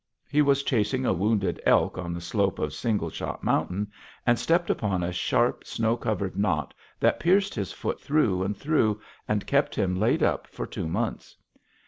[0.27, 3.91] He was chasing a wounded elk on the slope of Single Shot Mountain,
[4.25, 8.99] and stepped upon a sharp, snow covered knot that pierced his foot through and through,
[9.27, 11.37] and kept him laid up for two months.